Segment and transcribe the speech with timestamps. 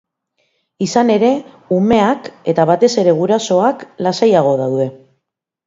[0.85, 1.29] Izan ere,
[1.77, 4.93] umeak, eta batez ere, gurasoak, lasaiago daude.